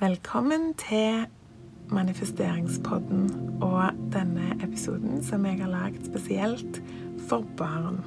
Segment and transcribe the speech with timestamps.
[0.00, 1.26] Velkommen til
[1.88, 3.28] manifesteringspodden
[3.62, 6.80] og denne episoden som jeg har lagd spesielt
[7.28, 8.00] for barn.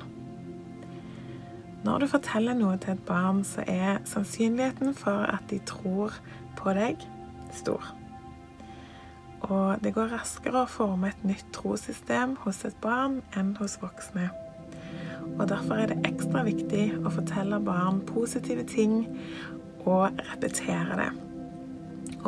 [1.85, 6.11] Når du forteller noe til et barn, så er sannsynligheten for at de tror
[6.59, 7.05] på deg,
[7.55, 7.87] stor.
[9.47, 14.27] Og det går raskere å forme et nytt trossystem hos et barn enn hos voksne.
[15.37, 19.05] Og Derfor er det ekstra viktig å fortelle barn positive ting
[19.85, 21.26] og repetere det.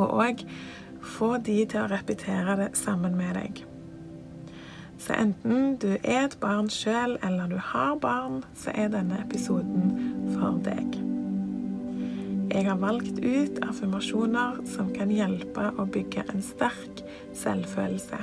[0.00, 0.44] Og òg
[1.00, 3.62] få de til å repetere det sammen med deg.
[5.00, 9.94] Så enten du er et barn sjøl eller du har barn, så er denne episoden
[10.34, 10.98] for deg.
[12.50, 17.00] Jeg har valgt ut affirmasjoner som kan hjelpe å bygge en sterk
[17.38, 18.18] selvfølelse.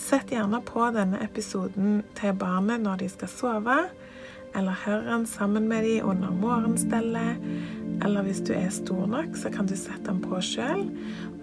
[0.00, 3.78] Sett gjerne på denne episoden til barnet når de skal sove,
[4.58, 7.38] eller hør den sammen med dem under morgenstellet.
[8.04, 10.86] Eller hvis du er stor nok, så kan du sette den på sjøl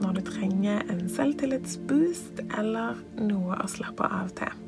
[0.02, 4.64] når du trenger en selvtillitsboost eller noe å slappe av til.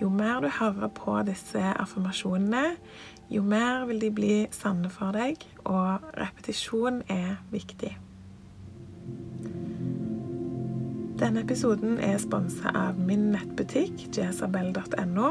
[0.00, 2.74] Jo mer du hører på disse affirmasjonene,
[3.30, 7.94] jo mer vil de bli sanne for deg, og repetisjon er viktig.
[11.14, 15.30] Denne episoden er sponsa av min nettbutikk jezabel.no.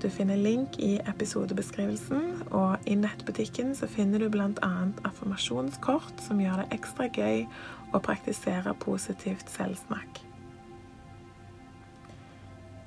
[0.00, 2.22] Du finner link i episodebeskrivelsen,
[2.56, 4.70] og i nettbutikken så finner du bl.a.
[5.04, 7.42] affirmasjonskort som gjør det ekstra gøy
[7.92, 10.22] å praktisere positivt selvsnakk.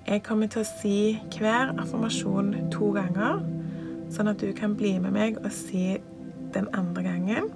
[0.07, 0.95] Jeg kommer til å si
[1.37, 3.43] hver affirmasjon to ganger,
[4.11, 5.99] sånn at du kan bli med meg og si
[6.55, 7.51] den andre gangen,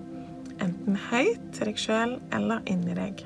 [0.62, 3.26] enten høyt til deg sjøl eller inni deg.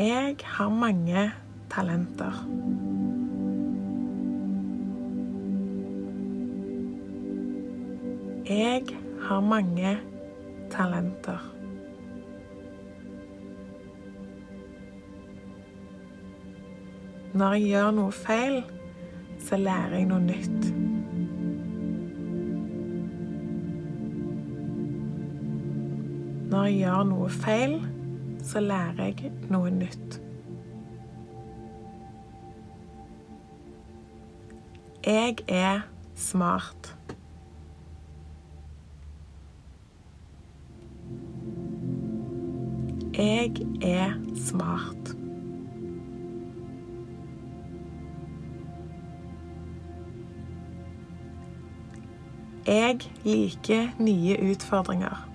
[0.00, 1.24] Jeg har mange
[1.70, 2.34] talenter.
[8.48, 8.82] Jeg
[9.20, 9.98] har mange
[10.70, 11.56] talenter.
[17.34, 18.56] Når jeg gjør noe feil,
[19.38, 20.66] så lærer jeg noe nytt.
[26.50, 27.78] Når jeg gjør noe feil,
[28.42, 30.18] så lærer jeg noe nytt.
[35.10, 35.80] Jeg er
[36.14, 36.96] smart.
[43.14, 44.12] Jeg er
[44.46, 45.16] smart.
[52.66, 55.28] Jeg liker nye utfordringer.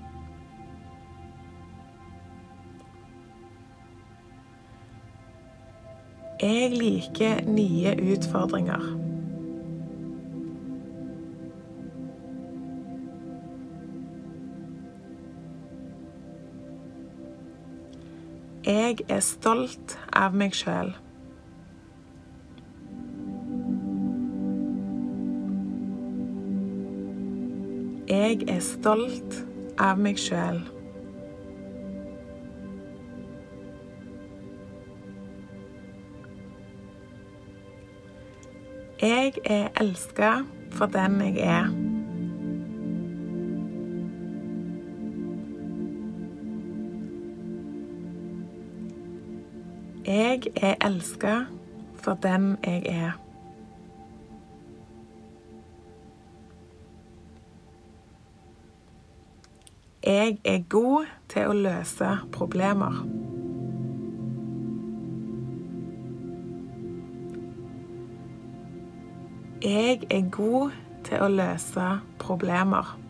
[6.41, 9.14] Jeg liker nye utfordringer.
[18.65, 20.87] Jeg er stolt av meg sjøl.
[28.09, 29.37] Jeg er stolt
[29.77, 30.63] av meg sjøl.
[39.05, 40.39] Jeg er elska
[40.73, 41.84] for den jeg er.
[50.15, 51.39] Jeg er elska
[51.95, 53.11] for den jeg er.
[60.05, 63.01] Jeg er god til å løse problemer.
[69.63, 70.71] Jeg er god
[71.03, 71.89] til å løse
[72.23, 73.04] problemer.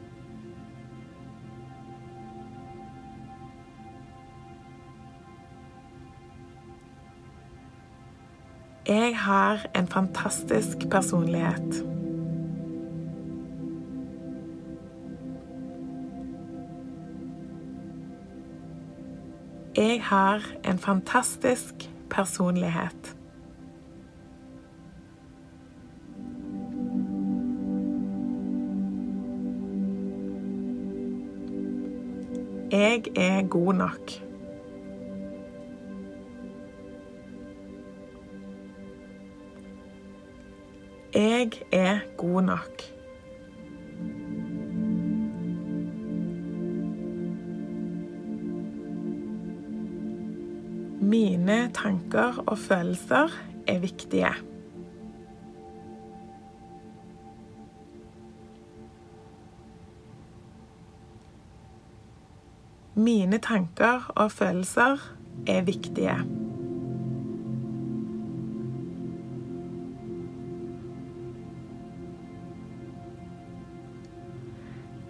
[8.88, 11.86] Jeg har en fantastisk personlighet.
[19.78, 21.74] Jeg har en fantastisk
[22.10, 23.18] personlighet.
[32.72, 34.12] Jeg er god nok.
[41.16, 42.82] Jeg er god nok.
[51.02, 53.32] Mine tanker og følelser
[53.68, 54.34] er viktige.
[62.96, 65.16] Mine tanker og følelser
[65.48, 66.35] er viktige.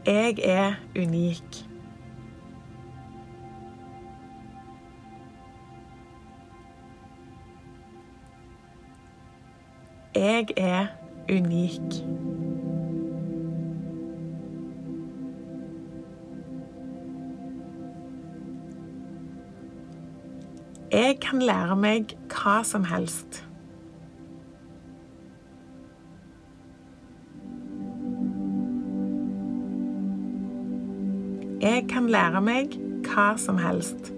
[0.05, 1.65] Jeg er unik.
[10.15, 10.85] Jeg er
[11.29, 11.79] unik.
[20.91, 23.44] Jeg kan lære meg hva som helst.
[31.65, 32.75] Jeg kan lære meg
[33.07, 34.11] hva som helst.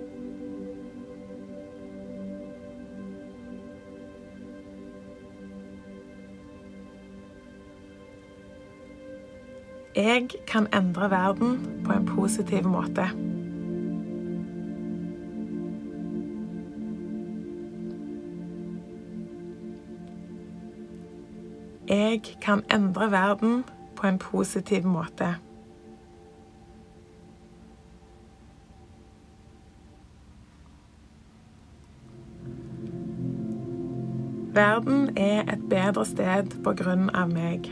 [9.95, 11.55] Jeg kan endre verden
[11.85, 13.07] på en positiv måte.
[21.87, 23.63] Jeg kan endre verden
[23.95, 25.46] på en positiv måte.
[34.57, 37.67] Verden er et bedre sted på grunn av meg.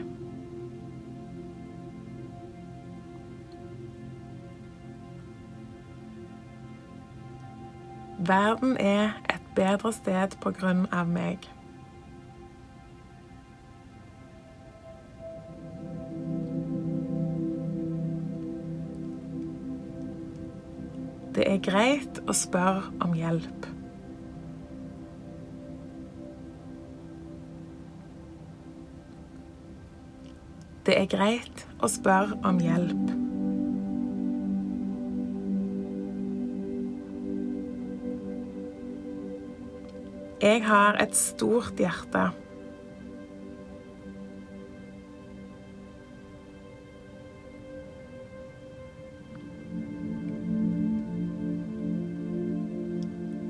[8.29, 11.49] Verden er et bedre sted på grunn av meg.
[21.33, 23.75] Det er greit å spørre om hjelp.
[30.85, 33.13] Det er greit å spørre om hjelp.
[40.45, 42.27] Jeg har et stort hjerte.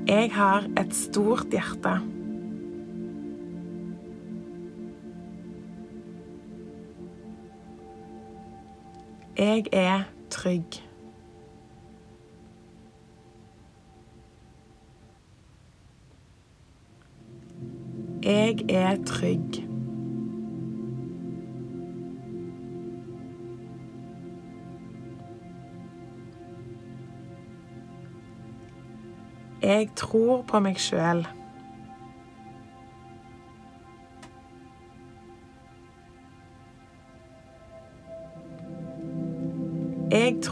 [0.08, 1.98] Jeg har et stort hjerte.
[9.38, 10.64] Jeg er trygg.
[18.22, 19.52] Jeg er trygg.
[29.62, 31.26] Jeg tror på meg sjøl.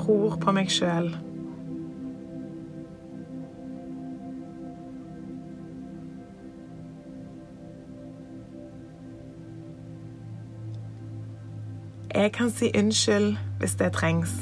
[0.04, 1.08] Tror på meg sjøl.
[12.14, 14.34] Jeg kan si unnskyld hvis det trengs.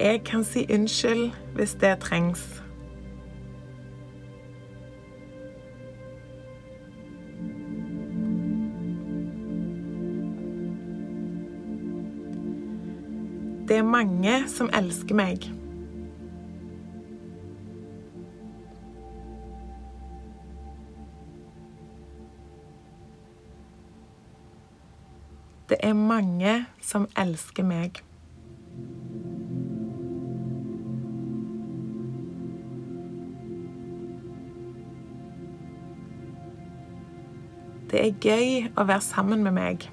[0.00, 2.65] Jeg kan si unnskyld hvis det trengs.
[13.76, 15.42] Det er mange som elsker meg.
[25.68, 28.00] Det er mange som elsker meg.
[37.90, 39.90] Det er gøy å være sammen med meg.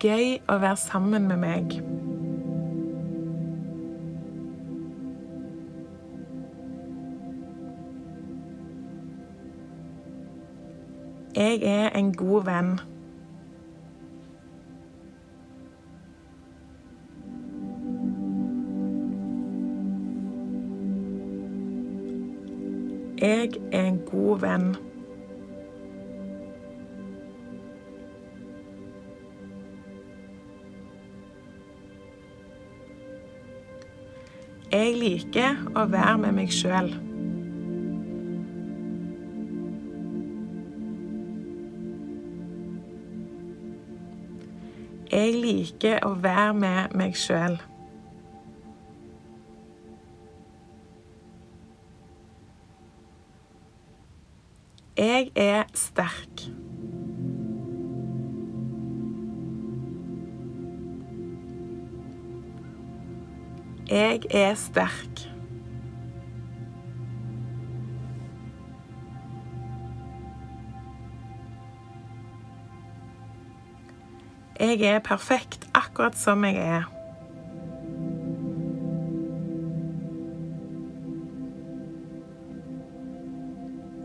[0.00, 1.80] Gøy å være sammen med meg.
[11.36, 12.78] Jeg er en god venn.
[23.18, 24.76] Jeg er en god venn.
[35.08, 36.90] liker å være med meg sjøl.
[45.08, 47.56] Jeg liker å være med meg sjøl.
[54.98, 56.67] Jeg er sterk.
[63.88, 65.28] Jeg er sterk.
[74.60, 76.82] Jeg er perfekt akkurat som jeg er.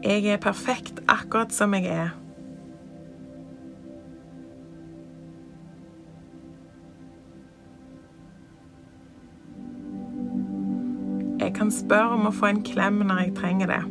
[0.03, 2.22] Jeg er perfekt akkurat som jeg er.
[11.73, 13.83] Spørre om å få en klem når jeg trenger det.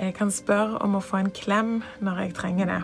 [0.00, 2.80] Jeg kan spørre om å få en klem når jeg trenger det.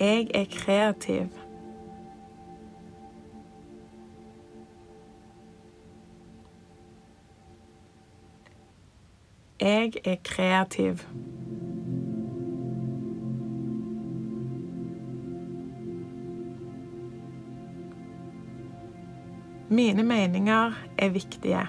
[0.00, 1.39] Jeg er kreativ.
[9.60, 10.98] Jeg er kreativ.
[19.70, 21.66] Mine meninger er viktige.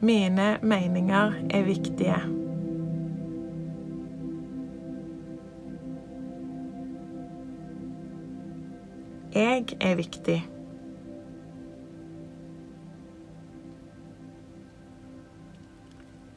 [0.00, 2.37] Mine meninger er viktige.
[9.38, 10.48] Jeg er viktig.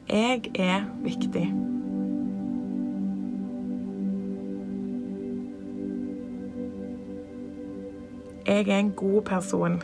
[0.08, 1.54] Jeg er viktig.
[8.46, 9.82] Jeg er en god person.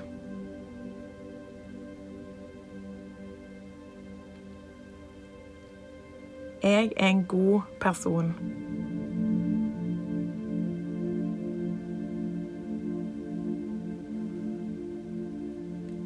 [6.63, 8.58] Jeg er en god person.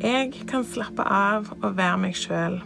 [0.02, 2.56] Jeg kan slappe av og være meg sjøl.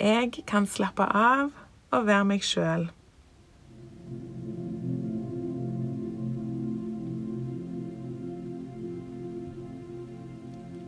[0.00, 1.50] Jeg kan slappe av
[1.92, 2.86] og være meg sjøl.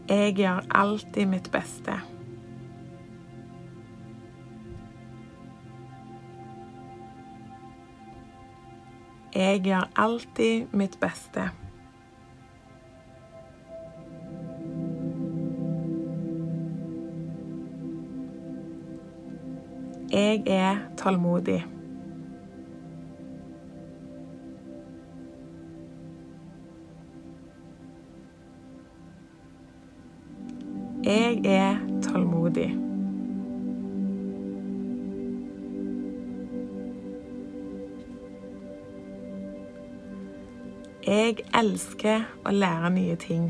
[0.09, 2.00] Jeg gjør alltid mitt beste.
[9.35, 11.51] Jeg gjør alltid mitt beste.
[20.12, 21.65] Jeg er tålmodig.
[31.05, 32.91] Jeg er tålmodig.
[41.12, 43.49] Jeg elsker å lære nye ting.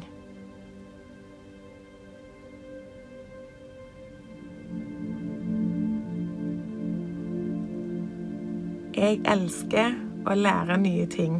[8.96, 9.94] Jeg elsker
[10.26, 11.38] å lære nye ting.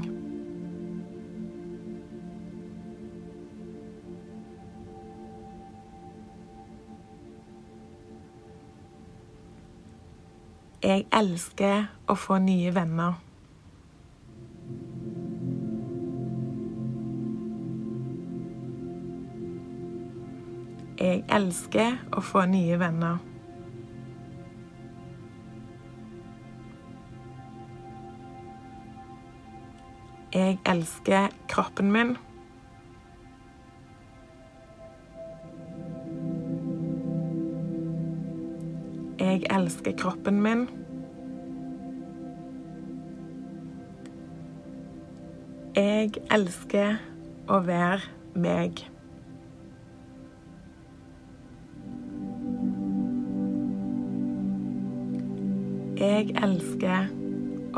[10.86, 13.31] Jeg elsker å få nye venner.
[21.32, 23.20] Elsker å få nye venner.
[30.32, 32.14] Jeg elsker kroppen min.
[39.20, 40.64] Jeg elsker kroppen min.
[45.76, 46.98] Jeg elsker
[47.48, 48.00] å være
[48.34, 48.91] meg.
[56.02, 57.12] Jeg elsker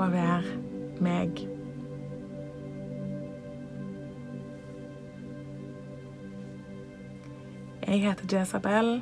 [0.01, 0.55] å være
[1.05, 1.43] meg.
[7.85, 8.95] Jeg heter Jezabel.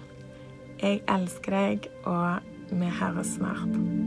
[0.82, 4.01] Jeg elsker deg, og vi høres snart.